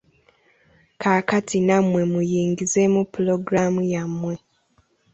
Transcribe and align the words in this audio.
Kaakati 1.01 1.57
nnammwe 1.61 2.01
muyingizeemu 2.11 3.01
puloguraamu 3.13 3.81
yammwe. 3.93 4.35